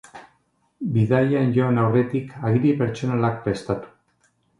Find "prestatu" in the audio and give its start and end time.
3.45-3.93